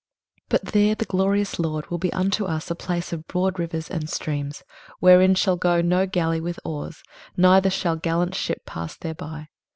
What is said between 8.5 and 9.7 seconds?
pass thereby.